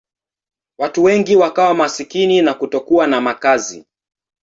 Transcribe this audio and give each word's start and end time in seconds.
Watu 0.77 1.03
wengi 1.03 1.35
wakawa 1.35 1.73
maskini 1.73 2.41
na 2.41 2.53
kutokuwa 2.53 3.07
na 3.07 3.21
makazi. 3.21 3.85